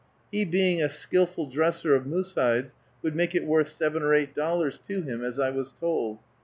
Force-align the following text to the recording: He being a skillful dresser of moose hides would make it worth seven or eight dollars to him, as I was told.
He 0.31 0.45
being 0.45 0.81
a 0.81 0.89
skillful 0.89 1.45
dresser 1.45 1.93
of 1.93 2.07
moose 2.07 2.33
hides 2.33 2.73
would 3.03 3.15
make 3.15 3.35
it 3.35 3.45
worth 3.45 3.67
seven 3.67 4.01
or 4.01 4.15
eight 4.15 4.33
dollars 4.33 4.79
to 4.87 5.03
him, 5.03 5.23
as 5.23 5.37
I 5.37 5.51
was 5.51 5.73
told. 5.73 6.17